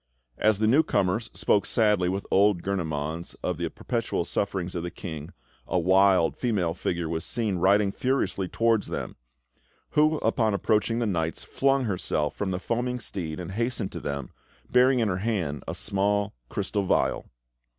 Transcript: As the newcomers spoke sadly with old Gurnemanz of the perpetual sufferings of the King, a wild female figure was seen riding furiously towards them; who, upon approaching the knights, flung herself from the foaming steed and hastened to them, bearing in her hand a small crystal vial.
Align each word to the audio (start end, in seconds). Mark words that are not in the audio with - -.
As 0.39 0.57
the 0.57 0.65
newcomers 0.65 1.29
spoke 1.35 1.63
sadly 1.63 2.09
with 2.09 2.25
old 2.31 2.63
Gurnemanz 2.63 3.35
of 3.43 3.59
the 3.59 3.69
perpetual 3.69 4.25
sufferings 4.25 4.73
of 4.73 4.81
the 4.81 4.89
King, 4.89 5.31
a 5.67 5.77
wild 5.77 6.35
female 6.35 6.73
figure 6.73 7.07
was 7.07 7.23
seen 7.23 7.57
riding 7.59 7.91
furiously 7.91 8.47
towards 8.47 8.87
them; 8.87 9.15
who, 9.91 10.17
upon 10.23 10.55
approaching 10.55 10.97
the 10.97 11.05
knights, 11.05 11.43
flung 11.43 11.83
herself 11.83 12.35
from 12.35 12.49
the 12.49 12.57
foaming 12.59 12.99
steed 12.99 13.39
and 13.39 13.51
hastened 13.51 13.91
to 13.91 13.99
them, 13.99 14.31
bearing 14.71 14.97
in 14.97 15.07
her 15.07 15.17
hand 15.17 15.63
a 15.67 15.75
small 15.75 16.33
crystal 16.49 16.81
vial. 16.81 17.29